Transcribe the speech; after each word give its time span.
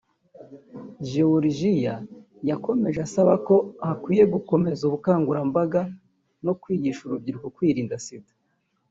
Georigia 1.09 1.95
yakomeje 2.49 2.99
asaba 3.07 3.33
ko 3.47 3.55
hakwiye 3.87 4.23
gukomeza 4.33 4.81
ubukangurambaga 4.85 5.81
no 6.45 6.53
kwigisha 6.61 7.01
urubyiruko 7.03 7.47
kwirinda 7.57 7.95
Sida 8.05 8.33